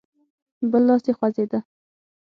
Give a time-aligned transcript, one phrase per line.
[0.71, 1.59] بل لاس يې خوځېده.